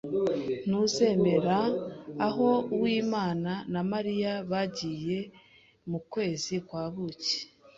[0.67, 1.57] Ntuzemera
[2.27, 5.19] aho Uwimana na Mariya bagiye
[5.89, 7.37] mu kwezi kwa buki.